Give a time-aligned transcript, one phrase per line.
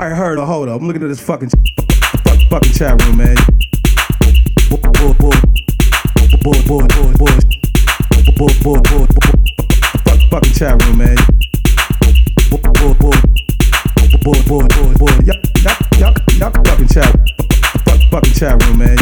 [0.00, 0.80] I heard a hold up.
[0.80, 1.50] I'm looking at this fucking
[2.48, 3.36] fucking chat room, man.
[10.30, 11.16] Fucking chat room, man.
[16.38, 17.12] Y'all fucking chat
[18.10, 18.96] fucking chat room, man.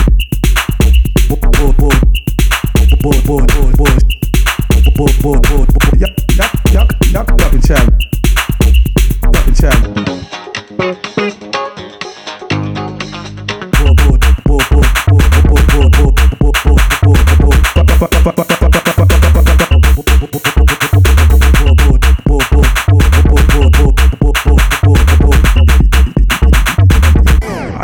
[5.26, 5.28] I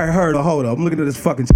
[0.06, 0.79] heard a hold up.
[0.79, 1.47] I'm looking at this fucking.